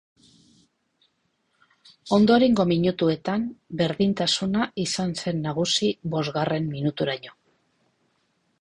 [2.17, 3.45] Ondorengo minutuetan
[3.83, 7.39] berdintasuna izan zen nagusi bosgarren minuturaino.